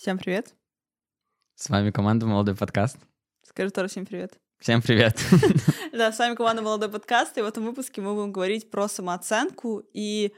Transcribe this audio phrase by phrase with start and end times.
[0.00, 0.54] Всем привет.
[1.56, 2.96] С вами команда «Молодой подкаст».
[3.42, 4.32] Скажи тоже всем привет.
[4.58, 5.22] Всем привет.
[5.92, 9.82] Да, с вами команда «Молодой подкаст», и в этом выпуске мы будем говорить про самооценку
[9.92, 10.32] и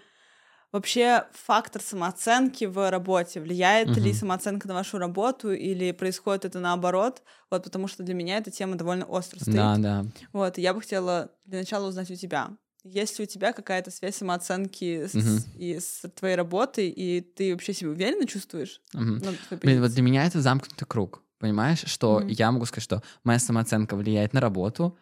[0.72, 3.40] вообще фактор самооценки в работе.
[3.40, 7.22] Влияет ли самооценка на вашу работу или происходит это наоборот?
[7.48, 9.54] Вот потому что для меня эта тема довольно остро стоит.
[9.54, 10.04] Да, да.
[10.32, 12.50] Вот, и я бы хотела для начала узнать у тебя.
[12.84, 15.38] Есть ли у тебя какая-то связь самооценки с, Мгм.
[15.56, 18.80] и с твоей работой, и ты вообще себя уверенно чувствуешь?
[18.92, 19.18] Мгм.
[19.18, 21.22] Ну, твоей Блин, вот для меня это замкнутый круг.
[21.38, 22.28] Понимаешь, что Мгм.
[22.28, 24.98] я могу сказать, что моя самооценка влияет на работу,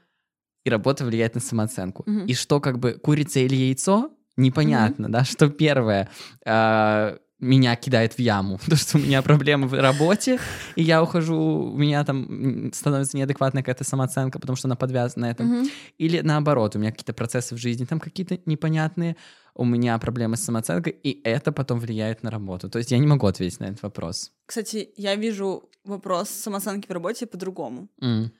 [0.64, 2.02] и работа влияет на самооценку.
[2.06, 2.26] Мгм.
[2.26, 6.10] И что как бы курица или яйцо, непонятно, да, что первое
[6.44, 10.38] а, меня кидает в яму, то, что у меня проблемы в работе,
[10.76, 11.36] и я ухожу,
[11.72, 15.46] у меня там становится неадекватная какая-то самооценка, потому что она подвязана на этом.
[15.46, 15.70] Мгм.
[15.98, 19.16] Или наоборот, у меня какие-то процессы в жизни там какие-то непонятные,
[19.54, 22.70] у меня проблемы с самооценкой, и это потом влияет на работу.
[22.70, 24.32] То есть я не могу ответить на этот вопрос.
[24.46, 27.88] Кстати, я вижу вопрос самооценки в работе по-другому.
[28.00, 28.32] М,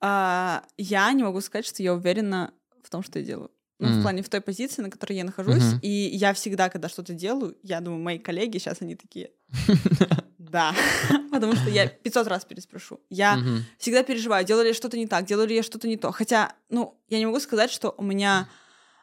[0.00, 3.50] А, я не могу сказать, что я уверена в том, что я делаю.
[3.78, 4.02] Ну, в Мгм.
[4.02, 5.62] плане в той позиции, на которой я нахожусь.
[5.62, 5.80] Мгм.
[5.82, 9.30] И я всегда, когда что-то делаю, я думаю, мои коллеги сейчас они такие.
[10.38, 10.74] Да.
[11.32, 13.00] Потому что я 500 раз переспрошу.
[13.10, 13.38] Я
[13.78, 16.12] всегда переживаю, делаю ли я что-то не так, делаю ли я что-то не то.
[16.12, 18.48] Хотя, ну, я не могу сказать, что у меня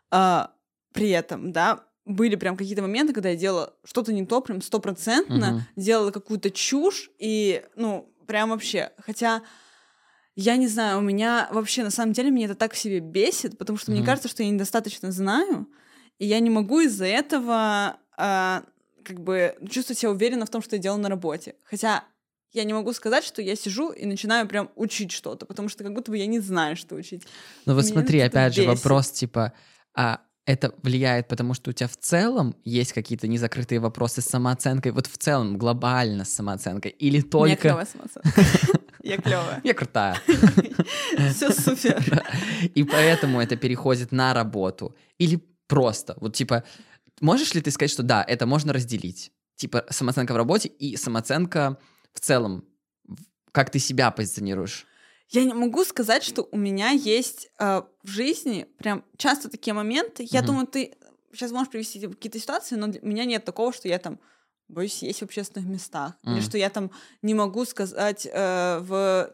[0.09, 0.51] а,
[0.93, 5.67] при этом, да, были прям какие-то моменты, когда я делала что-то не то, прям стопроцентно,
[5.75, 8.91] делала какую-то чушь, и, ну, прям вообще.
[8.99, 9.41] Хотя,
[10.35, 13.57] я не знаю, у меня вообще, на самом деле, меня это так в себе бесит,
[13.57, 14.07] потому что мне Мгм.
[14.07, 15.67] кажется, что я недостаточно знаю,
[16.19, 18.63] и я не могу из-за этого а,
[19.03, 21.55] как бы чувствовать себя уверенно в том, что я делаю на работе.
[21.63, 22.03] Хотя
[22.51, 25.93] я не могу сказать, что я сижу и начинаю прям учить что-то, потому что как
[25.93, 27.23] будто бы я не знаю, что учить.
[27.65, 28.83] Ну вот Меня смотри, опять же, бесит.
[28.83, 29.53] вопрос типа,
[29.95, 34.91] а это влияет, потому что у тебя в целом есть какие-то незакрытые вопросы с самооценкой,
[34.91, 37.55] вот в целом глобально с самооценкой, или только...
[37.55, 38.29] клёвая самооценка.
[39.03, 39.61] Я клевая.
[39.63, 40.17] Я крутая.
[41.33, 42.23] Все супер.
[42.73, 44.95] И поэтому это переходит на работу.
[45.17, 46.63] Или просто, вот типа,
[47.19, 49.31] можешь ли ты сказать, что да, это можно разделить?
[49.55, 51.77] Типа самооценка в работе и самооценка
[52.13, 52.63] в целом,
[53.51, 54.87] как ты себя позиционируешь.
[55.29, 60.25] Я не могу сказать, что у меня есть э, в жизни прям часто такие моменты.
[60.29, 60.47] Я Мгм.
[60.47, 60.93] думаю, ты
[61.33, 64.19] сейчас можешь привести какие-то ситуации, но у меня нет такого, что я там
[64.73, 66.13] боюсь есть в общественных местах.
[66.23, 66.41] Или Мгм.
[66.41, 66.91] что я там
[67.21, 69.33] не могу сказать э, в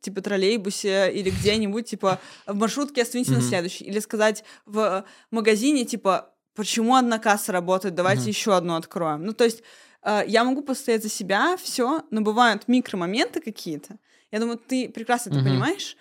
[0.00, 3.48] типа троллейбусе или где-нибудь, типа в маршрутке остановите на Мгм.
[3.48, 3.84] следующий.
[3.84, 8.28] Или сказать в магазине, типа, почему одна касса работает, давайте Мгм.
[8.28, 9.24] еще одну откроем.
[9.24, 9.62] Ну, то есть
[10.02, 13.96] э, я могу постоять за себя, все, но бывают микромоменты какие-то.
[14.30, 15.48] Я думаю, ты прекрасно это Мгм.
[15.48, 15.96] понимаешь.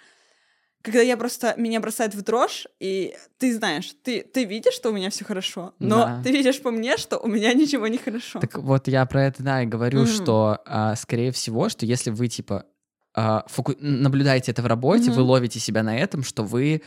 [0.84, 4.94] Когда я просто меня бросает в дрожь, и ты знаешь, ты, ты видишь, что у
[4.94, 6.22] меня все хорошо, но Да.
[6.24, 8.40] ты видишь по мне, что у меня ничего не хорошо.
[8.40, 10.08] Так вот я про это, да, и говорю, Мгм.
[10.08, 12.66] что, а, скорее всего, что если вы, типа,
[13.14, 15.14] а, фоку- наблюдаете это в работе, Мгм.
[15.14, 16.82] вы ловите себя на этом, что вы,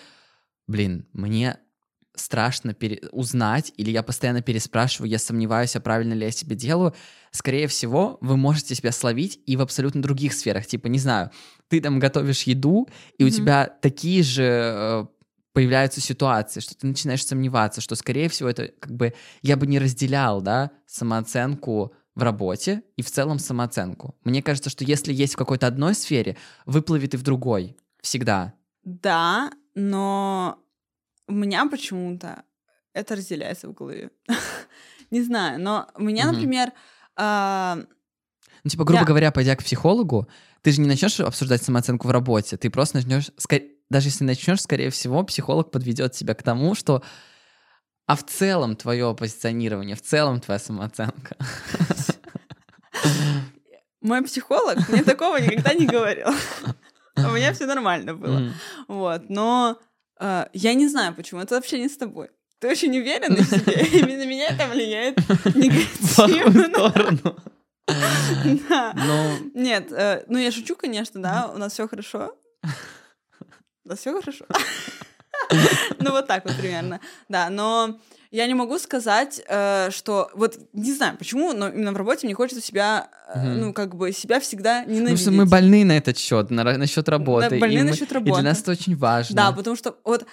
[0.66, 1.58] блин, мне
[2.14, 6.94] страшно пере- узнать, или я постоянно переспрашиваю, я сомневаюсь, а правильно ли я себе делаю,
[7.32, 10.66] скорее всего, вы можете себя словить и в абсолютно других сферах.
[10.66, 11.30] Типа, не знаю,
[11.68, 12.88] ты там готовишь еду,
[13.18, 13.34] и у Мгм.
[13.36, 15.06] тебя такие же э,
[15.52, 19.78] появляются ситуации, что ты начинаешь сомневаться, что, скорее всего, это как бы я бы не
[19.78, 24.14] разделял, да, самооценку в работе и в целом самооценку.
[24.24, 26.36] Мне кажется, что если есть в какой-то одной сфере,
[26.66, 27.76] выплывет и в другой.
[28.00, 28.54] Всегда.
[28.84, 30.58] Да, но
[31.26, 32.44] у меня почему-то
[32.92, 34.10] это разделяется в голове.
[35.10, 36.72] Не знаю, но у меня, например,
[37.16, 37.78] а,
[38.64, 40.28] Ну, типа, грубо говоря, пойдя к психологу,
[40.62, 43.30] ты же не начнешь обсуждать самооценку в работе, ты просто начнешь,
[43.90, 47.02] даже если начнешь, скорее всего, психолог подведет тебя к тому, что
[48.06, 51.36] а в целом твое позиционирование, в целом твоя самооценка.
[54.04, 56.28] мой психолог мне такого никогда не говорил.
[57.16, 58.52] У меня все нормально было.
[58.88, 59.78] Вот, но
[60.20, 61.40] э, я не знаю, почему.
[61.40, 62.30] Это вообще не с тобой.
[62.58, 65.18] Ты очень уверен в себе, и на меня это влияет
[65.54, 67.32] негативно.
[67.86, 68.94] Да.
[69.52, 72.34] Нет, э, ну я шучу, конечно, да, у нас все хорошо.
[73.84, 74.46] Да, все хорошо.
[75.98, 77.00] Ну, вот так вот примерно.
[77.28, 77.98] Да, но
[78.34, 82.34] я не могу сказать, э, что вот не знаю почему, но именно в работе мне
[82.34, 83.60] хочется себя, э, Мгм.
[83.60, 85.20] ну, как бы себя всегда потому ненавидеть.
[85.22, 87.50] что мы больны на этот счет, на, насчет работы.
[87.50, 88.40] Да, больны и мы- насчет И работы.
[88.42, 89.36] для нас это очень важно.
[89.36, 90.26] Да, потому что вот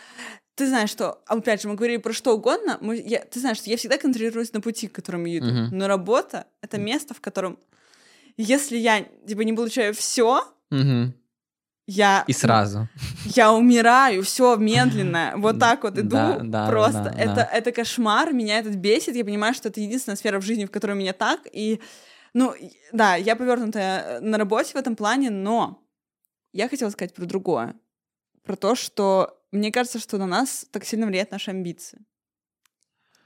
[0.55, 3.69] ты знаешь, что, опять же, мы говорили про что угодно, мы, я, ты знаешь, что
[3.69, 5.47] я всегда концентрируюсь на пути, к которому я иду.
[5.51, 5.77] Мгм.
[5.77, 7.57] Но работа— это место, в котором,
[8.37, 11.13] если я, типа, не получаю все, Мгм.
[11.91, 12.23] Я...
[12.27, 12.87] И сразу.
[13.25, 17.03] Я умираю, все медленно, вот так вот иду, Да, да, просто.
[17.03, 20.65] да, это, это кошмар, меня этот бесит, я понимаю, что это единственная сфера в жизни,
[20.65, 21.81] в которой меня так, и
[22.33, 22.53] Ну,
[22.93, 25.83] да, я повернутая на работе в этом плане, но
[26.53, 27.75] я хотела сказать про другое.
[28.43, 31.99] Про то, что мне кажется, что на нас так сильно влияют наши амбиции.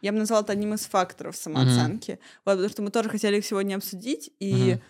[0.01, 2.19] Я бы назвала это одним из факторов самооценки.
[2.45, 4.31] Вот, потому что мы тоже хотели их сегодня обсудить.
[4.39, 4.81] И Мгм.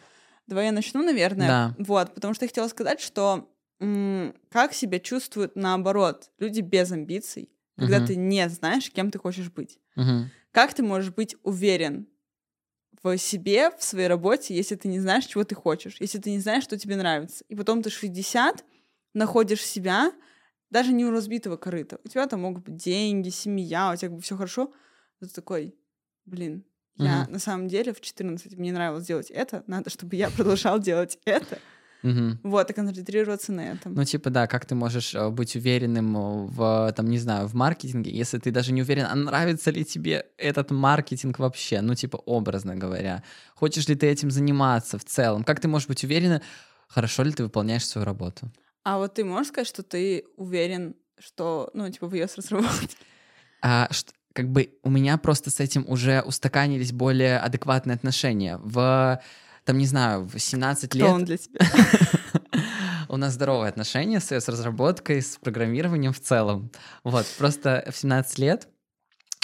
[0.47, 1.47] давай я начну, наверное.
[1.47, 1.75] Да.
[1.77, 3.49] Вот, потому что я хотела сказать, что
[4.49, 8.05] как себя чувствуют наоборот люди без амбиций, когда Мгм.
[8.05, 9.79] ты не знаешь, кем ты хочешь быть.
[9.95, 10.31] Мгм.
[10.51, 12.07] Как ты можешь быть уверен
[13.03, 16.39] в себе, в своей работе, если ты не знаешь, чего ты хочешь, если ты не
[16.39, 17.45] знаешь, что тебе нравится.
[17.49, 18.65] И потом ты 60
[19.13, 20.11] находишь себя
[20.69, 21.99] даже не у разбитого корыта.
[22.03, 24.73] У тебя там могут быть деньги, семья, у тебя все хорошо.
[25.19, 25.75] Но ты такой,
[26.25, 27.27] блин, я Мгм.
[27.27, 31.61] на самом деле в 14 мне нравилось делать это, надо, чтобы я продолжал делать это.
[32.05, 32.39] Мгм.
[32.43, 33.95] Вот, и концентрироваться на этом.
[33.95, 37.55] Ну, типа, да, как ты можешь э, быть уверенным э, в, там, не знаю, в
[37.55, 42.17] маркетинге, если ты даже не уверен, а нравится ли тебе этот маркетинг вообще, ну, типа,
[42.17, 43.23] образно говоря.
[43.55, 45.43] Хочешь ли ты этим заниматься в целом?
[45.43, 46.43] Как ты можешь быть уверена,
[46.87, 48.51] хорошо ли ты выполняешь свою работу?
[48.83, 52.97] А вот ты можешь сказать, что ты уверен, что, ну, типа, в ее разработке?
[53.63, 58.59] А, ш- как бы у меня просто с этим уже устаканились более адекватные отношения.
[58.61, 59.19] В,
[59.65, 61.07] там, не знаю, в 17 Кто лет...
[61.07, 61.59] он для тебя?
[63.09, 66.71] У нас здоровые отношения с, с разработкой, с программированием в целом.
[67.03, 68.67] Вот, просто в 17 лет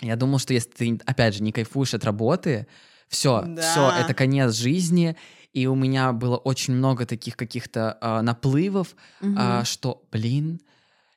[0.01, 2.67] я думал, что если ты, опять же, не кайфуешь от работы,
[3.07, 3.61] все, Да.
[3.61, 5.15] все, это конец жизни.
[5.53, 9.65] И у меня было очень много таких каких-то а, наплывов, а, Мгм.
[9.65, 10.61] что, блин,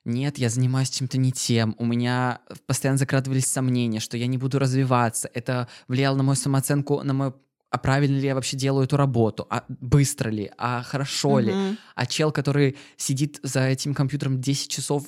[0.03, 1.73] нет, я занимаюсь чем-то не тем.
[1.79, 5.29] У меня постоянно закрадывались сомнения, что я не буду развиваться.
[5.33, 7.35] Это влияло на мою самооценку, на мою
[7.75, 11.51] а правильно ли я вообще делаю эту работу, а быстро ли, а хорошо ли.
[11.51, 11.77] Мгм.
[11.93, 15.03] А чел, который сидит за этим компьютером 10 часов,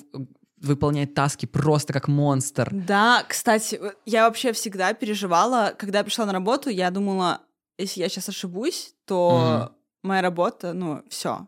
[0.58, 2.68] выполняет таски просто как монстр.
[2.70, 7.40] Да, кстати, э, я вообще всегда переживала, когда я пришла на работу, я думала,
[7.78, 9.72] если я сейчас ошибусь, то
[10.02, 11.46] моя работа, ну, все.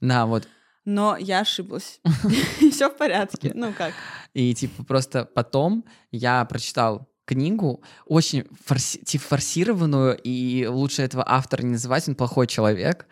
[0.00, 0.46] Да, вот.
[0.84, 2.00] Но я ошиблась.
[2.70, 3.50] Все в порядке.
[3.52, 3.94] Ну как?
[4.32, 11.62] И типа просто потом я прочитал книгу, очень форси- типа, форсированную, и лучше этого автора
[11.62, 13.06] не называть, он плохой человек.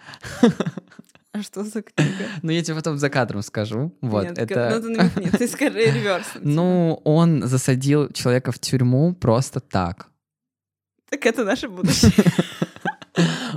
[1.33, 2.25] А что за книга?
[2.43, 3.97] Но я тебе потом за кадром скажу.
[4.01, 4.71] Вот, Нет, это...
[4.75, 6.27] Ну, ты намекни, ты скажи реверс.
[6.41, 10.09] Ну, он засадил человека в тюрьму просто так.
[11.09, 12.13] Так это наше будущее.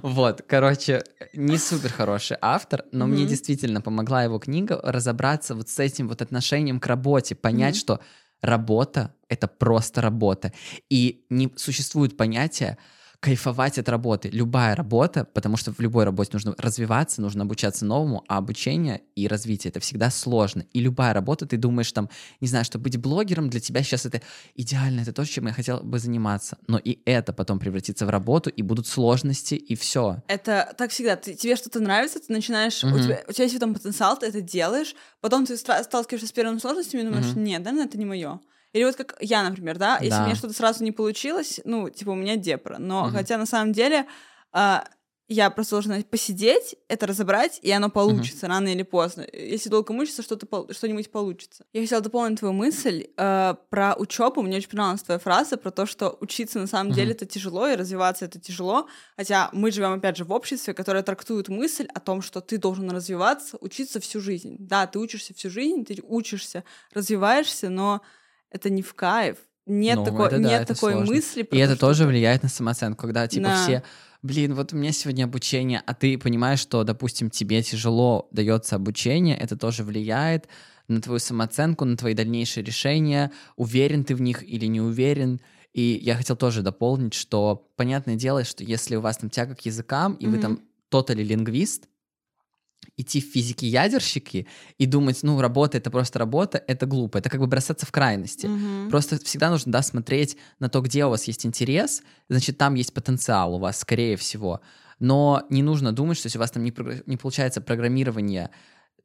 [0.02, 1.04] Вот, короче,
[1.34, 3.28] не супер хороший автор, но мне Мгм.
[3.30, 7.80] действительно помогла его книга разобраться вот с этим вот отношением к работе, понять, Мгм.
[7.80, 8.00] что
[8.44, 10.54] работа— это просто работа.
[10.90, 12.78] И не существует понятия
[13.24, 14.30] кайфовать от работы.
[14.30, 19.30] Любая работа, потому что в любой работе нужно развиваться, нужно обучаться новому, а обучение и
[19.30, 20.66] развитие— это всегда сложно.
[20.74, 22.10] И любая работа, ты думаешь там,
[22.42, 24.22] не знаю, что быть блогером для тебя сейчас это
[24.56, 26.58] идеально, это то, чем я хотел бы заниматься.
[26.68, 30.22] Но и это потом превратится в работу, и будут сложности, и все.
[30.28, 31.16] Это так всегда.
[31.16, 32.84] Ты, тебе что-то нравится, ты начинаешь...
[32.84, 33.02] У Мгм.
[33.04, 36.60] тебя, у тебя есть в этом потенциал, ты это делаешь, потом ты сталкиваешься с первыми
[36.60, 37.44] сложностями и думаешь, Мгм.
[37.46, 38.42] нет, наверное, это не мое.
[38.74, 40.22] Или вот как я, например, да, если Да.
[40.22, 42.78] у меня что-то сразу не получилось, ну, типа, у меня депра.
[42.80, 43.12] Но Мгм.
[43.14, 44.08] хотя на самом деле
[44.52, 44.86] а,
[45.30, 49.25] я просто должна посидеть, это разобрать, и оно получится рано или поздно.
[49.31, 51.66] Если долго мучиться, что-то что-нибудь получится.
[51.72, 54.42] Я хотела дополнить твою мысль э, про учебу.
[54.42, 56.96] Мне очень понравилась твоя фраза про то, что учиться на самом Мгм.
[56.96, 58.88] деле это тяжело, и развиваться это тяжело.
[59.16, 62.92] Хотя мы живем, опять же, в обществе, которое трактует мысль о том, что ты должен
[62.92, 64.57] развиваться, учиться всю жизнь.
[64.59, 68.02] Да, ты учишься всю жизнь, ты учишься, развиваешься, но
[68.54, 69.38] это не в кайф.
[69.66, 71.14] Нет, Ну, такой, это да, нет такой сложно.
[71.16, 71.42] мысли.
[71.42, 73.56] И то, это тоже влияет на самооценку, когда типа Да.
[73.56, 73.83] все,
[74.22, 79.38] блин, вот у меня сегодня обучение, а ты понимаешь, что, допустим, тебе тяжело дается обучение,
[79.38, 80.48] это тоже влияет
[80.90, 85.40] на твою самооценку, на твои дальнейшие решения, уверен ты в них или не уверен.
[85.74, 89.62] И я хотел тоже дополнить, что понятное дело, что если у вас там тяга к
[89.66, 90.42] языкам, и вы Мгм.
[90.42, 91.88] там тотали лингвист,
[92.97, 94.47] идти в физики-ядерщики
[94.78, 97.18] и думать, ну, работа— это просто работа, это глупо.
[97.18, 98.47] Это как бы бросаться в крайности.
[98.47, 98.90] Мгм.
[98.90, 102.94] Просто всегда нужно, да, смотреть на то, где у вас есть интерес, значит, там есть
[102.94, 104.61] потенциал у вас, скорее всего.
[104.99, 106.73] Но не нужно думать, что если у вас там не,
[107.06, 108.49] не получается программирование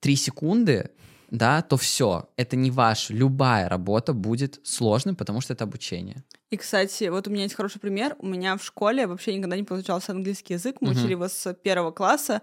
[0.00, 0.90] 3 секунды,
[1.30, 3.11] да, то все, это не ваш.
[3.11, 6.25] Любая работа будет сложной, потому что это обучение.
[6.50, 8.16] И, кстати, вот у меня есть хороший пример.
[8.18, 10.76] У меня в школе вообще никогда не получался английский язык.
[10.80, 10.99] Мы Мгм.
[10.99, 12.40] учили его с первого класса.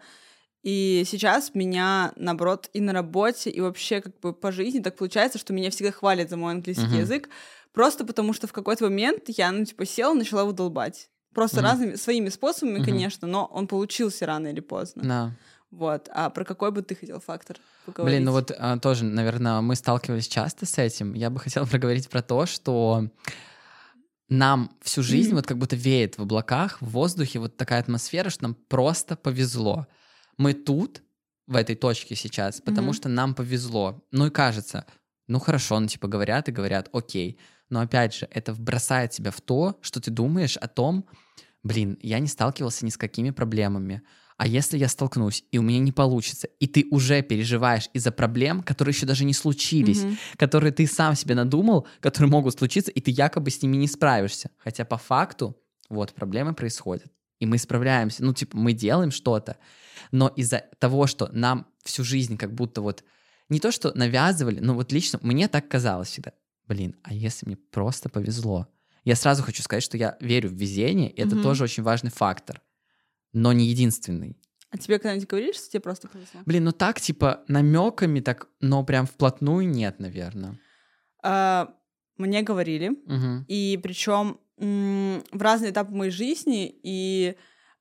[0.65, 5.37] И сейчас меня, наоборот, и на работе, и вообще как бы по жизни так получается,
[5.37, 6.97] что меня всегда хвалят за мой английский Мгм.
[6.97, 7.29] язык,
[7.71, 11.09] просто потому что в какой-то момент я, ну, типа, села, начала его долбать.
[11.35, 11.65] Просто Мгм.
[11.65, 12.85] разными, своими способами, Мгм.
[12.85, 15.03] конечно, но он получился рано или поздно.
[15.03, 15.31] Да.
[15.69, 16.09] Вот.
[16.11, 18.15] А про какой бы ты хотел фактор поговорить?
[18.15, 21.13] Блин, ну вот а, тоже, наверное, мы сталкивались часто с этим.
[21.13, 23.07] Я бы хотел проговорить про то, что
[24.29, 25.35] нам всю жизнь Мгм.
[25.35, 29.85] вот как будто веет в облаках, в воздухе вот такая атмосфера, что нам просто повезло.
[30.37, 31.01] Мы тут,
[31.47, 32.93] в этой точке сейчас, потому Мгм.
[32.93, 34.03] что нам повезло.
[34.11, 34.85] Ну и кажется,
[35.27, 37.39] ну хорошо, ну типа говорят и говорят, окей.
[37.69, 41.05] Но опять же, это бросает тебя в то, что ты думаешь о том,
[41.63, 44.01] блин, я не сталкивался ни с какими проблемами.
[44.37, 48.63] А если я столкнусь, и у меня не получится, и ты уже переживаешь из-за проблем,
[48.63, 50.17] которые еще даже не случились, Мгм.
[50.37, 54.49] которые ты сам себе надумал, которые могут случиться, и ты якобы с ними не справишься.
[54.57, 55.55] Хотя по факту
[55.89, 57.07] вот проблемы происходят,
[57.45, 58.23] и мы справляемся.
[58.23, 59.57] Ну, типа, мы делаем что-то,
[60.11, 63.03] но из-за того, что нам всю жизнь как будто вот
[63.49, 66.31] не то, что навязывали, но вот лично мне так казалось всегда.
[66.67, 68.67] Блин, а если мне просто повезло?
[69.03, 71.43] Я сразу хочу сказать, что я верю в везение, и это Мгм.
[71.43, 72.61] тоже очень важный фактор,
[73.33, 74.35] но не единственный.
[74.71, 76.41] А тебе когда-нибудь говорили, что тебе просто повезло?
[76.45, 80.59] Блин, ну так, типа, намеками так, но прям вплотную нет, наверное.
[81.23, 81.73] А,
[82.17, 83.45] Мне говорили, Мгм.
[83.47, 87.35] и причем в разные этапы моей жизни, и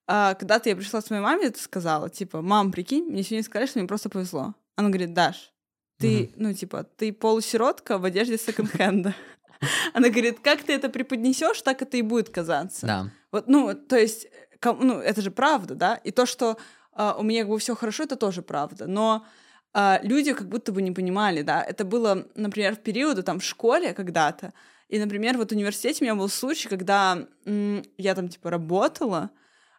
[0.07, 3.69] а, когда-то я пришла с моей маме, это сказала, типа, мам, прикинь, мне сегодня сказали,
[3.69, 4.55] что мне просто повезло.
[4.77, 5.53] Она говорит, Даш,
[5.99, 9.15] ты, ну, типа, ты полусиротка в одежде секонд-хенда.
[9.95, 12.87] Она говорит, как ты это преподнесешь, так это и будет казаться.
[12.87, 13.11] Да.
[13.31, 14.27] Вот, ну, то есть,
[14.63, 15.95] ну, это же правда, да?
[15.95, 16.59] И то, что
[16.93, 18.87] а, у меня как бы все хорошо, это тоже правда.
[18.87, 19.25] Но
[19.73, 21.63] а, люди как будто бы не понимали, да?
[21.63, 24.53] Это было, например, в периоды там в школе когда-то.
[24.89, 29.31] И, например, вот в университете у меня был случай, когда я там типа работала,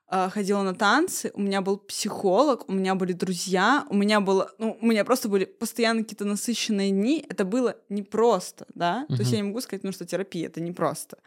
[0.07, 4.51] а, ходила на танцы, у меня был психолог, у меня были друзья, у меня было,
[4.59, 9.31] ну, у меня просто были постоянно какие-то насыщенные дни, это было непросто, да, то есть
[9.31, 11.17] я не могу сказать, ну, что терапия, это непросто.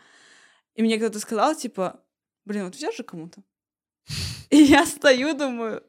[0.77, 2.01] И мне кто-то сказал, типа,
[2.45, 3.43] блин, вот везешь же кому-то?
[4.51, 5.83] И я стою, думаю,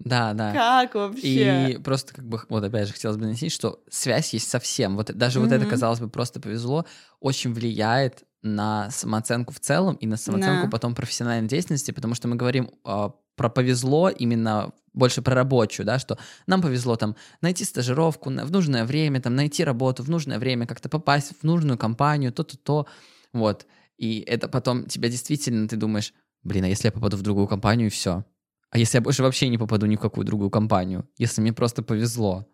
[0.00, 0.52] Да, да.
[0.52, 1.72] как вообще?
[1.74, 4.96] И просто как бы, вот опять же, хотелось бы нанести, что связь есть совсем.
[4.96, 6.86] Вот даже вот это, казалось бы, просто повезло,
[7.20, 10.70] очень влияет на самооценку в целом и на самооценку Да.
[10.70, 15.98] потом профессиональной деятельности, потому что мы говорим а, про повезло именно больше про рабочую, да,
[15.98, 20.38] что нам повезло там найти стажировку на- в нужное время, там найти работу в нужное
[20.38, 22.86] время, как-то попасть в нужную компанию, то-то, то,
[23.34, 23.66] вот.
[23.98, 27.88] И это потом тебя действительно, ты думаешь, блин, а если я попаду в другую компанию
[27.88, 28.24] и все?
[28.70, 31.08] А если я больше вообще не попаду ни в какую другую компанию?
[31.18, 32.46] Если мне просто повезло?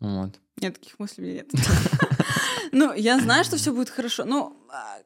[0.00, 0.38] Вот.
[0.60, 1.50] Нет, таких мыслей нет.
[2.74, 4.24] Ну, я знаю, что все будет хорошо.
[4.24, 4.96] Ну, а,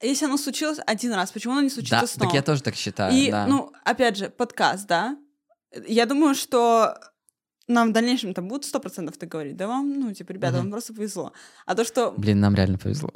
[0.00, 2.34] если оно случилось один раз, почему оно не Да, случится так снова?
[2.34, 3.46] я тоже так считаю, И, да.
[3.48, 5.16] ну, опять же, подкаст, да?
[5.88, 6.94] Я думаю, что
[7.66, 10.70] нам в дальнейшем там будут сто процентов так говорить, да вам, ну, типа, ребята, вам
[10.70, 11.32] просто повезло.
[11.66, 13.10] А то, что Блин, нам реально повезло.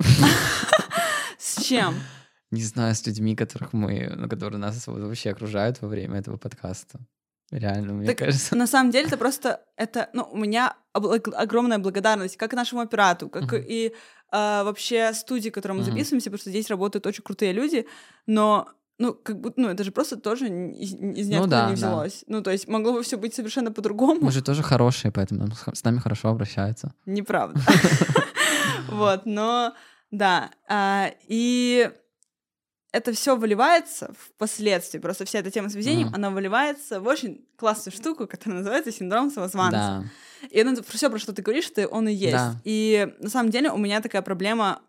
[1.39, 1.95] с чем?
[2.53, 7.01] Не знаю, с людьми, которых мы, ну, которые нас вообще окружают во время этого подкаста.
[7.51, 8.57] Реально, мне Так кажется.
[8.57, 13.45] На самом деле это просто, это, ну, у меня огромная благодарность как нашему оператору, как
[13.45, 13.63] Мгм.
[13.67, 13.93] и
[14.31, 15.91] а, вообще студии, которой мы Мгм.
[15.91, 17.87] записываемся, потому что здесь работают очень крутые люди,
[18.27, 18.69] но
[18.99, 21.77] ну, как будто, ну, это же просто тоже из, из ниоткуда да, не да.
[21.77, 22.25] взялось.
[22.29, 24.21] Ну, то есть могло бы все быть совершенно по-другому.
[24.21, 26.95] Мы же тоже хорошие, поэтому с нами хорошо обращаются.
[27.07, 27.61] Неправда.
[28.91, 29.75] Вот, но
[30.11, 30.51] да.
[30.69, 31.91] а, И
[32.93, 34.99] это все выливается впоследствии.
[34.99, 36.15] Просто вся эта тема с везением, Мгм.
[36.17, 40.05] она выливается в очень классную штуку, которая называется синдром самозванца.
[40.43, 40.49] Да.
[40.49, 42.33] И это все, про что ты говоришь, что он и есть.
[42.33, 42.61] Да.
[42.65, 44.83] И на самом деле у меня такая проблема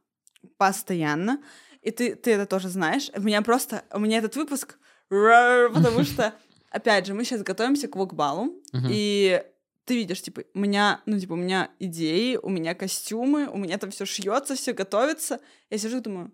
[0.58, 1.42] постоянно.
[1.82, 3.10] И ты, ты это тоже знаешь.
[3.16, 3.84] У меня просто...
[3.92, 4.78] У меня этот выпуск...
[5.10, 6.34] Потому что,
[6.72, 8.54] опять же, мы сейчас готовимся к вокбалу.
[8.90, 9.44] И
[9.86, 13.78] ты видишь, типа, у меня, ну, типа, у меня идеи, у меня костюмы, у меня
[13.78, 15.40] там все шьется, все готовится.
[15.70, 16.32] Я сижу и думаю,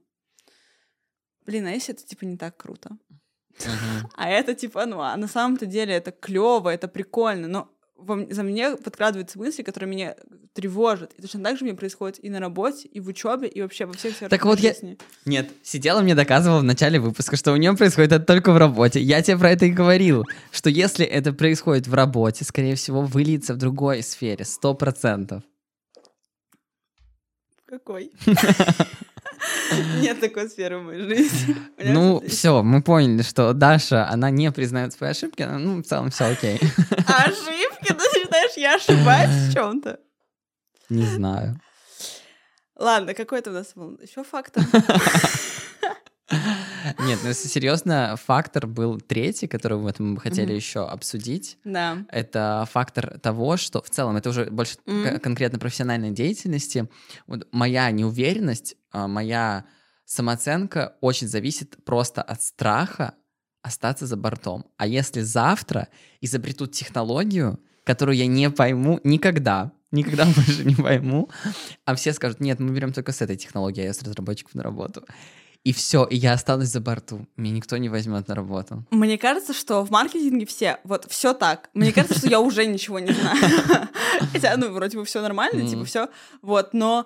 [1.46, 2.92] блин, а если это, типа, не так круто?
[4.16, 8.44] А это, типа, ну, а на самом-то деле это клево, это прикольно, но во за
[8.44, 10.16] мне подкрадываются мысли, которые меня
[10.54, 11.14] тревожат.
[11.18, 13.94] И точно так же мне происходит и на работе, и в учебе, и вообще во
[13.94, 14.98] всех сферах Так вот я- жизни.
[15.26, 19.02] Нет, сидела мне доказывала в начале выпуска, что у нее происходит это только в работе.
[19.02, 23.54] Я тебе про это и говорил, что если это происходит в работе, скорее всего, выльется
[23.54, 25.44] в другой сфере, сто процентов.
[27.66, 28.12] Какой?
[30.02, 31.56] Нет такой сферы в моей жизни.
[31.78, 36.26] Ну, все, мы поняли, что Даша, она не признает свои ошибки, ну, в целом все
[36.26, 36.56] окей.
[37.08, 37.94] Ошибки?
[37.94, 40.00] Ты считаешь, я ошибаюсь в чем-то?
[40.90, 41.60] Не знаю.
[42.76, 44.64] Ладно, какой это у нас был еще фактор?
[47.00, 50.56] Нет, ну если серьезно, фактор был третий, который мы бы хотели Мгм.
[50.56, 51.58] еще обсудить.
[51.64, 52.06] Да.
[52.10, 56.88] Это фактор того, что в целом это уже больше к- конкретно профессиональной деятельности.
[57.28, 59.66] Вот моя неуверенность, а, моя
[60.06, 63.14] самооценка очень зависит просто от страха
[63.62, 64.66] остаться за бортом.
[64.78, 65.90] А если завтра
[66.22, 71.30] изобретут технологию, которую я не пойму никогда, никогда больше не пойму.
[71.86, 75.04] А все скажут, нет, мы берем только с этой технологией а iOS-разработчиков на работу.
[75.70, 77.28] И все, и я останусь за борту.
[77.38, 78.86] Меня никто не возьмет на работу.
[78.90, 81.70] Мне кажется, что в маркетинге все, вот все так.
[81.76, 83.38] Мне кажется, что я уже ничего не знаю.
[84.34, 86.10] Хотя, ну, вроде бы все нормально, типа все.
[86.42, 87.06] Вот, но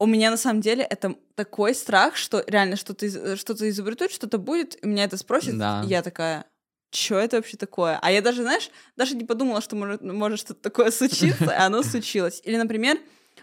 [0.00, 4.84] у меня на самом деле это такой страх, что реально что-то что изобретут, что-то будет,
[4.84, 5.84] меня это спросят, Да.
[5.86, 6.46] я такая,
[6.90, 8.00] что это вообще такое?
[8.02, 11.84] А я даже, знаешь, даже не подумала, что может, может что-то такое случиться, и оно
[11.84, 12.40] случилось.
[12.42, 12.98] Или, например,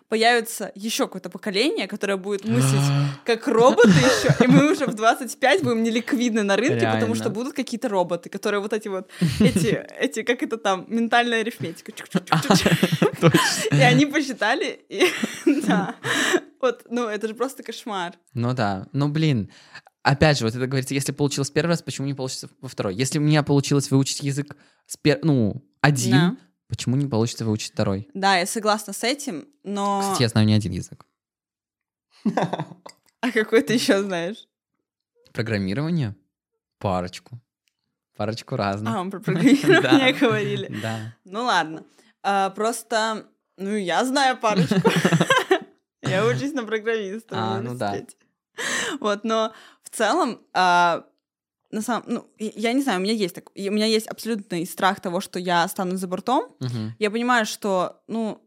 [0.09, 2.81] появится еще какое-то поколение, которое будет мыслить
[3.25, 7.35] как роботы еще, и мы уже в 25 будем неликвидны на рынке, потому что Реально.
[7.35, 9.09] будут какие-то роботы, которые вот эти вот,
[9.39, 11.91] эти, эти, как это там, ментальная арифметика.
[13.71, 15.03] И они посчитали, и
[15.67, 15.95] да.
[16.61, 18.13] Вот, ну, это же просто кошмар.
[18.33, 19.51] Ну да, ну блин.
[20.03, 22.95] Опять же, вот это говорится, если получилось первый раз, почему не получится во второй?
[22.95, 25.19] Если у меня получилось выучить язык с пер...
[25.23, 26.37] ну, один, Да.
[26.67, 28.09] Почему не получится выучить второй?
[28.13, 30.01] Да, я согласна с этим, но...
[30.01, 31.05] Кстати, я знаю не один язык.
[33.19, 34.47] А какой ты еще знаешь?
[35.33, 36.15] Программирование?
[36.77, 37.41] Парочку.
[38.15, 38.93] Парочку разных.
[38.93, 40.79] А, мы про программирование говорили.
[40.81, 41.15] Да.
[41.25, 41.83] Ну ладно.
[42.21, 43.25] А, просто,
[43.57, 44.75] ну, я знаю парочку.
[46.03, 47.97] Я учусь на программиста А, ну да.
[49.00, 51.05] Вот, но в целом, а,
[51.71, 55.01] на самом, ну, я не знаю, у меня есть так, у меня есть абсолютный страх
[55.01, 56.45] того, что я останусь за бортом.
[56.59, 56.95] Мгм.
[57.00, 58.41] Я понимаю, что, ну,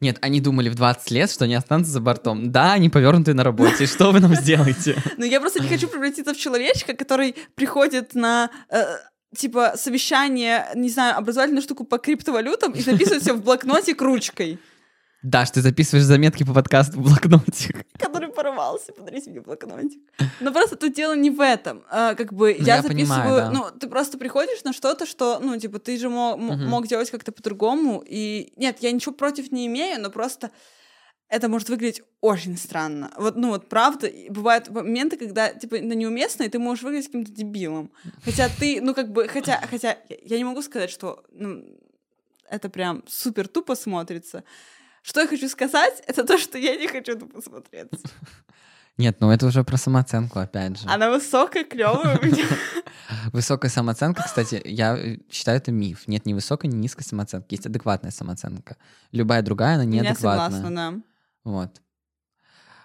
[0.00, 2.50] Нет, они думали в 20 лет, что они останутся за бортом.
[2.50, 3.86] Да, они повернутые на работе.
[3.86, 4.96] Что вы нам сделаете?
[5.16, 8.82] ну, я просто не хочу превратиться в человечка, который приходит на э,
[9.36, 14.58] типа совещание, не знаю, образовательную штуку по криптовалютам и записывает все в блокнотик ручкой.
[15.22, 17.84] Даш, ты записываешь заметки по подкасту в блокнотик.
[17.98, 20.00] который порвался, подарите мне блокнотик.
[20.40, 21.82] Но просто тут дело не в этом.
[21.90, 23.50] А, как бы Ну, я, я понимаю, записываю, да.
[23.50, 26.68] ну, ты просто приходишь на что-то, что, ну, типа, ты же мо- м- Мгм.
[26.68, 28.02] мог делать как-то по-другому.
[28.06, 30.50] И нет, я ничего против не имею, но просто
[31.28, 33.12] это может выглядеть очень странно.
[33.18, 37.30] Вот, ну, вот правда, бывают моменты, когда, типа, это неуместно, и ты можешь выглядеть каким-то
[37.30, 37.90] дебилом.
[38.24, 41.62] Хотя ты, ну, как бы, хотя, хотя я- я не могу сказать, что ну,
[42.48, 44.44] это прям супер тупо смотрится.
[45.02, 47.98] Что я хочу сказать, это то, что я не хочу тупо смотреться.
[48.96, 50.86] Нет, ну это уже про самооценку, опять же.
[50.88, 52.44] Она высокая, клевая у меня.
[53.32, 56.06] Высокая самооценка, кстати, я э, считаю, это миф.
[56.06, 57.54] Нет ни высокой, ни низкой самооценки.
[57.54, 58.76] Есть адекватная самооценка.
[59.10, 60.60] Любая другая, она Я неадекватная.
[60.60, 61.02] согласна, да.
[61.44, 61.80] Вот.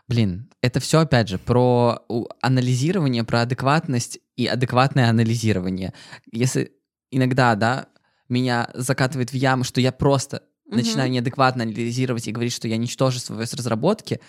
[0.08, 2.06] Блин, это все опять же про
[2.42, 5.94] анализирование, про адекватность и адекватное анализирование.
[6.32, 6.74] Если
[7.12, 7.88] иногда, да,
[8.30, 10.78] меня закатывает в яму, что я просто Мгм.
[10.78, 14.20] начинаю неадекватно анализировать и говорить, что я ничтожество в разработке,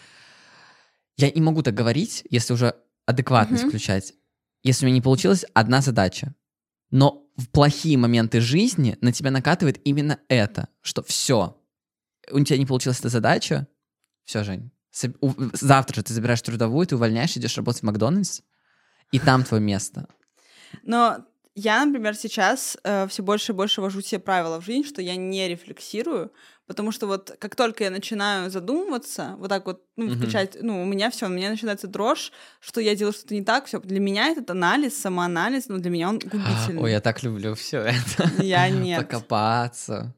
[1.17, 2.75] я не могу так говорить, если уже
[3.07, 3.71] адекватность Мгм.
[3.71, 4.13] включать.
[4.63, 6.35] Если у меня не получилось, одна задача.
[6.91, 11.61] Но в плохие моменты жизни на тебя накатывает именно это, что все,
[12.31, 13.67] у тебя не получилась эта задача,
[14.25, 14.71] все, Жень,
[15.53, 18.41] завтра же ты забираешь трудовую, ты увольняешь, идешь работать в Макдональдс,
[19.13, 20.09] и там твое место.
[20.83, 21.25] Но
[21.57, 22.77] я, например, сейчас
[23.09, 26.31] все больше и больше вожу себе правила в жизнь, что я не рефлексирую,
[26.67, 30.85] потому что вот как только я начинаю задумываться, вот так вот, ну, включать, ну, у
[30.85, 33.81] меня все, у меня начинается дрожь, что я делаю что-то не так, все.
[33.81, 36.83] Для меня этот анализ, самоанализ, ну, для меня он губительный.
[36.83, 38.31] Ой, я так люблю все это.
[38.43, 39.09] Я нет.
[39.09, 40.15] Покопаться.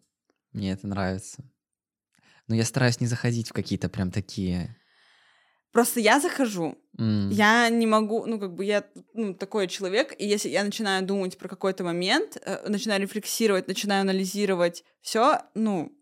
[0.53, 1.44] Мне это нравится.
[2.48, 4.77] Но я стараюсь не заходить в какие-то прям такие...
[5.79, 8.83] Просто я захожу, м, Я не могу, ну, как бы я
[9.14, 14.01] ну, такой человек, и если я начинаю думать про какой-то момент, э, начинаю рефлексировать, начинаю
[14.01, 15.93] анализировать все, ну,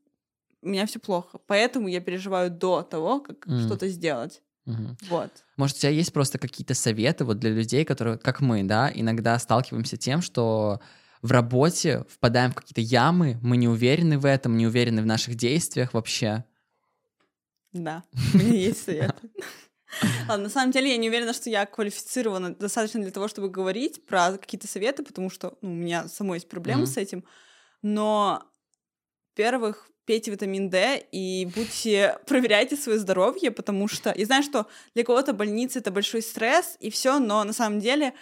[0.63, 1.39] у меня все плохо.
[1.47, 3.61] Поэтому я переживаю до того, как М.
[3.61, 4.41] что-то сделать.
[4.65, 4.97] мгм.
[5.11, 5.31] Вот.
[5.59, 9.39] Может, у тебя есть просто какие-то советы вот для людей, которые, как мы, да, иногда
[9.39, 10.81] сталкиваемся тем, что
[11.21, 15.35] в работе впадаем в какие-то ямы, мы не уверены в этом, не уверены в наших
[15.35, 16.45] действиях вообще.
[17.73, 19.21] Да, у меня есть совет.
[20.29, 24.05] Ладно, на самом деле я не уверена, что я квалифицирована достаточно для того, чтобы говорить
[24.07, 26.93] про какие-то советы, потому что ну, у меня самой есть проблемы Мгм.
[26.93, 27.25] с этим.
[27.83, 28.43] Но,
[29.37, 35.05] во-первых, пейте витамин D и будьте, проверяйте свое здоровье, потому что я знаю, что для
[35.05, 38.15] кого-то больница это большой стресс и все, но на самом деле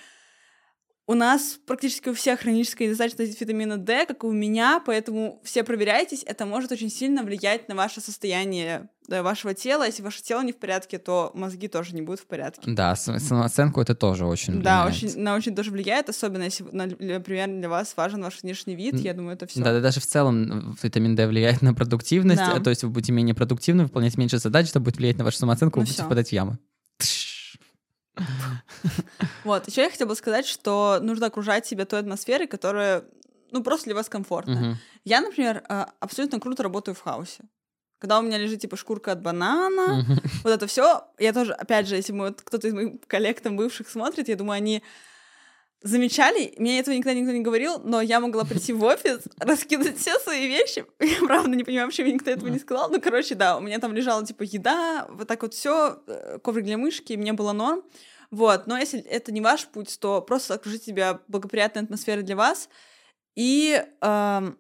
[1.07, 5.63] у нас практически у всех хроническая недостаточность витамина D, как и у меня, поэтому все
[5.63, 9.85] проверяйтесь, это может очень сильно влиять на ваше состояние да, вашего тела.
[9.85, 12.63] Если ваше тело не в порядке, то мозги тоже не будут в порядке.
[12.71, 15.05] Да, самооценку это тоже очень Да, влияет.
[15.13, 18.95] очень, на очень тоже влияет, особенно если, на- например, для вас важен ваш внешний вид,
[19.01, 19.61] я думаю, это все.
[19.63, 22.55] Да, да, даже в целом э, витамин D влияет на продуктивность, Да.
[22.55, 25.37] а то есть вы будете менее продуктивны, выполнять меньше задач, это будет влиять на вашу
[25.37, 26.59] самооценку, Ну вы будете впадать в ямы.
[26.99, 27.34] Тш.
[29.45, 33.05] Вот, еще я хотела бы сказать, что нужно окружать себя той атмосферой, которая
[33.51, 34.55] ну, просто для вас комфортно.
[34.55, 34.79] Мгм.
[35.05, 37.45] Я, например, а, абсолютно круто работаю в хаосе.
[37.99, 40.05] Когда у меня лежит, типа, шкурка от банана,
[40.43, 44.29] вот это все, я тоже, опять же, если кто-то из моих коллег там бывших смотрит,
[44.29, 44.83] я думаю, они
[45.85, 50.19] замечали, мне этого никогда никто не говорил, но я могла прийти в офис, раскидать все
[50.19, 50.85] свои вещи.
[50.99, 52.91] Я правда не понимаю, почему мне никто этого не сказал.
[52.91, 56.03] Ну, короче, да, у меня там лежала типа еда, вот так вот все,
[56.43, 57.83] коврик для мышки, и мне было норм.
[58.31, 62.69] Вот, но если это не ваш путь, то просто окружите себя благоприятной атмосферой для вас.
[63.37, 64.59] И ам,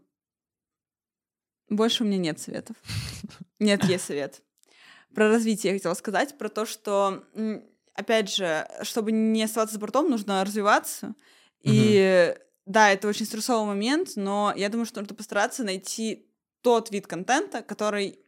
[1.70, 2.76] больше у меня нет советов.
[3.58, 4.42] Нет, есть совет.
[5.14, 7.24] Про развитие я хотела сказать, про то, что,
[7.94, 11.14] опять же, чтобы не оставаться за бортом, нужно развиваться.
[11.62, 16.26] И да, это очень стрессовый момент, но я думаю, что нужно постараться найти
[16.62, 18.18] тот вид контента, который,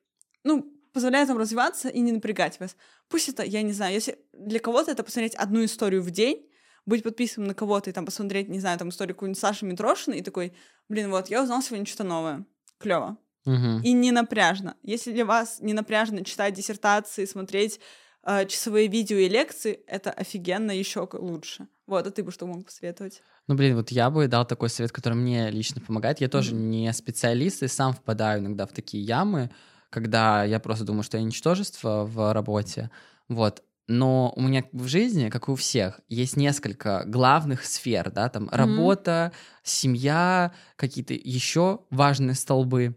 [0.44, 2.76] ну, позволяет вам развиваться и не напрягать вас.
[3.09, 6.48] Пусть это, я не знаю, если для кого-то это посмотреть одну историю в день,
[6.87, 10.22] быть подписанным на кого-то и там посмотреть, не знаю, там историю какую-нибудь Саши Митрошиной и
[10.22, 10.55] такой,
[10.88, 12.46] блин, вот, я узнал сегодня что-то новое.
[12.79, 13.81] Клево Мгм.
[13.83, 14.76] и не напряжно.
[14.83, 17.81] Если для вас не напряжно читать диссертации, смотреть
[18.48, 21.68] часовые видео и лекции, это офигенно еще лучше.
[21.86, 23.22] Вот, а ты бы что мог посоветовать?
[23.46, 26.20] Ну, блин, вот я бы дал такой совет, который мне лично помогает.
[26.20, 26.70] Я тоже Мгм.
[26.70, 29.50] не специалист и сам впадаю иногда в такие ямы,
[29.90, 32.90] когда я просто думаю, что я ничтожество в работе.
[33.28, 33.62] Вот.
[33.88, 38.48] Но у меня в жизни, как и у всех, есть несколько главных сфер, да, там
[38.50, 39.30] работа,
[39.62, 42.96] семья, какие-то еще важные столбы.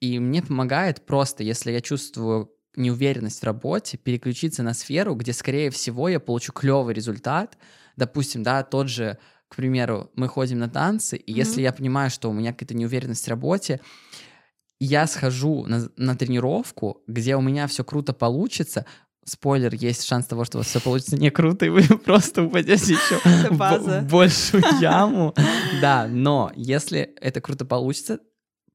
[0.00, 5.70] И мне помогает просто, если я чувствую неуверенность в работе, переключиться на сферу, где, скорее
[5.70, 7.58] всего, я получу клевый результат.
[7.96, 11.38] Допустим, да, тот же, к примеру, мы ходим на танцы, и Мгм.
[11.38, 13.80] если я понимаю, что у меня какая-то неуверенность в работе,
[14.80, 18.84] я схожу на, на тренировку, где у меня все круто получится.
[19.24, 22.94] Спойлер, есть шанс того, что у вас все получится не круто, и вы просто упадете
[22.94, 25.34] еще в большую яму.
[25.80, 28.18] Да, но если это круто получится,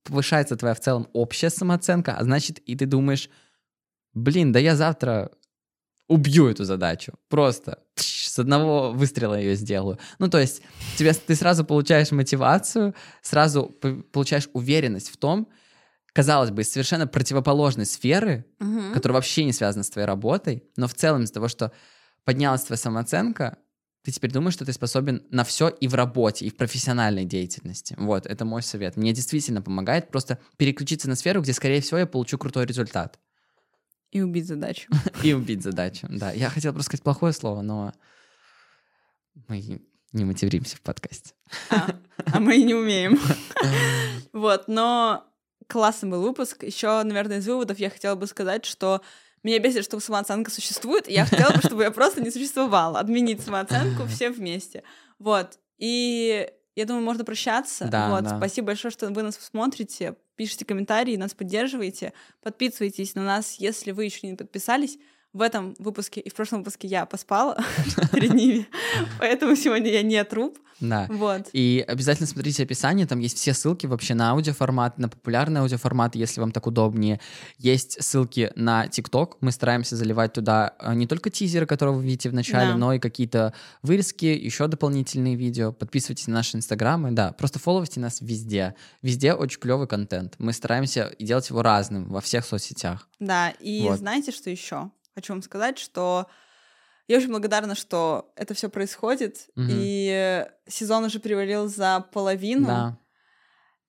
[0.03, 3.29] повышается твоя в целом общая самооценка, а значит, и ты думаешь,
[4.17, 5.31] блин, да я завтра
[6.07, 7.13] убью эту задачу.
[7.29, 9.99] Просто тш, с одного выстрела ее сделаю.
[10.19, 10.61] Ну, то есть
[10.97, 13.65] тебе, ты сразу получаешь мотивацию, сразу
[14.11, 15.47] получаешь уверенность в том,
[16.13, 18.93] казалось бы, из совершенно противоположной сферы, Мгм.
[18.93, 21.71] которая вообще не связана с твоей работой, но в целом из-за того, что
[22.23, 23.57] поднялась твоя самооценка,
[24.03, 27.93] ты теперь думаешь, что ты способен на все и в работе, и в профессиональной деятельности.
[27.97, 28.95] Вот, это мой совет.
[28.95, 33.19] Мне действительно помогает просто переключиться на сферу, где, скорее всего, я получу крутой результат.
[34.11, 34.89] И убить задачу.
[35.23, 36.07] И убить задачу.
[36.09, 37.93] Да, я хотел просто сказать плохое слово, но
[39.47, 39.81] мы
[40.13, 41.33] не материмся в подкасте.
[41.69, 41.89] А,
[42.25, 43.19] а мы и не умеем.
[44.33, 45.25] Вот, но
[45.67, 46.63] классный был выпуск.
[46.63, 49.01] Еще, наверное, из выводов я хотела бы сказать, что
[49.41, 52.99] меня бесит, что самооценка существует, и я хотела бы, чтобы я просто не существовала.
[52.99, 54.83] Отменить самооценку все вместе.
[55.17, 55.57] Вот.
[55.77, 57.87] И я думаю, можно прощаться.
[57.87, 58.23] Да, вот.
[58.23, 58.37] да.
[58.37, 62.13] Спасибо большое, что вы нас смотрите, пишите комментарии, нас поддерживаете,
[62.43, 64.99] подписывайтесь на нас, если вы еще не подписались.
[65.33, 67.57] В этом выпуске и в прошлом выпуске я поспала
[68.11, 68.67] перед ними,
[69.19, 70.57] поэтому сегодня я не труп.
[70.79, 71.07] Да.
[71.09, 71.49] Вот.
[71.53, 76.39] И обязательно смотрите описание, там есть все ссылки вообще на аудиоформат, на популярный аудиоформат, если
[76.39, 77.19] вам так удобнее.
[77.57, 82.29] Есть ссылки на ТикТок, мы стараемся заливать туда а, не только тизеры, которые вы видите
[82.29, 82.77] в начале, Да.
[82.77, 85.73] но и какие-то вырезки, еще дополнительные видео.
[85.73, 88.75] Подписывайтесь на наши инстаграмы, да, просто фолловите нас везде.
[89.01, 90.35] Везде очень клевый контент.
[90.37, 93.09] Мы стараемся делать его разным во всех соцсетях.
[93.19, 93.97] Да, и Вот.
[93.97, 94.91] знаете, что еще?
[95.17, 96.27] Хочу вам сказать, что
[97.07, 99.67] я очень благодарна, что это все происходит, Мгм.
[99.71, 102.97] и сезон уже привалил за половину, Да,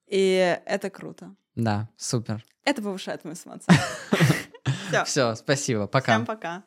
[0.07, 1.35] и это круто.
[1.55, 2.43] да, супер.
[2.65, 3.83] Это повышает мою самооценку.
[5.05, 6.13] Все, спасибо, пока.
[6.15, 6.63] всем пока.